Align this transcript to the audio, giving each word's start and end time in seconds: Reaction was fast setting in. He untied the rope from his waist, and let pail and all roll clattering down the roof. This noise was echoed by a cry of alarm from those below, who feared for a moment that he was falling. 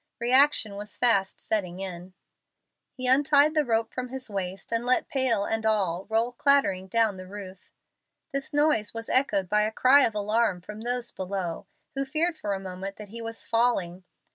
Reaction 0.19 0.77
was 0.77 0.97
fast 0.97 1.39
setting 1.39 1.79
in. 1.79 2.15
He 2.95 3.05
untied 3.05 3.53
the 3.53 3.63
rope 3.63 3.93
from 3.93 4.07
his 4.09 4.31
waist, 4.31 4.71
and 4.71 4.83
let 4.83 5.07
pail 5.07 5.45
and 5.45 5.63
all 5.63 6.05
roll 6.09 6.31
clattering 6.31 6.87
down 6.87 7.17
the 7.17 7.27
roof. 7.27 7.69
This 8.33 8.51
noise 8.51 8.95
was 8.95 9.09
echoed 9.09 9.47
by 9.47 9.61
a 9.61 9.71
cry 9.71 10.03
of 10.05 10.15
alarm 10.15 10.59
from 10.61 10.81
those 10.81 11.11
below, 11.11 11.67
who 11.93 12.03
feared 12.03 12.35
for 12.35 12.55
a 12.55 12.59
moment 12.59 12.95
that 12.95 13.09
he 13.09 13.21
was 13.21 13.45
falling. 13.45 14.03